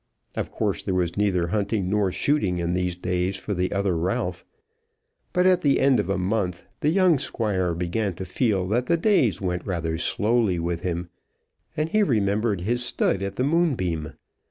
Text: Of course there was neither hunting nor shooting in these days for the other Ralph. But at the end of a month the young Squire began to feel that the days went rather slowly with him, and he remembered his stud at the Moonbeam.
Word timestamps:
Of 0.35 0.49
course 0.51 0.81
there 0.83 0.95
was 0.95 1.15
neither 1.15 1.49
hunting 1.49 1.87
nor 1.87 2.11
shooting 2.11 2.57
in 2.57 2.73
these 2.73 2.95
days 2.95 3.37
for 3.37 3.53
the 3.53 3.71
other 3.71 3.95
Ralph. 3.95 4.43
But 5.31 5.45
at 5.45 5.61
the 5.61 5.79
end 5.79 5.99
of 5.99 6.09
a 6.09 6.17
month 6.17 6.65
the 6.79 6.89
young 6.89 7.19
Squire 7.19 7.75
began 7.75 8.15
to 8.15 8.25
feel 8.25 8.67
that 8.69 8.87
the 8.87 8.97
days 8.97 9.41
went 9.41 9.63
rather 9.63 9.99
slowly 9.99 10.57
with 10.57 10.81
him, 10.81 11.09
and 11.77 11.89
he 11.89 12.01
remembered 12.01 12.61
his 12.61 12.83
stud 12.83 13.21
at 13.21 13.35
the 13.35 13.43
Moonbeam. 13.43 14.13